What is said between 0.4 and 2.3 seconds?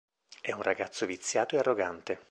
È un ragazzo viziato e arrogante.